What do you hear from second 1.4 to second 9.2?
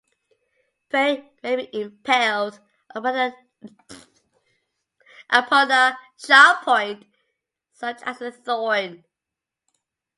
may be impaled upon a sharp point, such as a thorn.